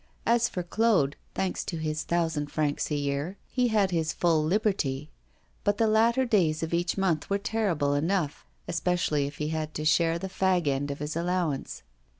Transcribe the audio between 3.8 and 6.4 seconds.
his full liberty; but the latter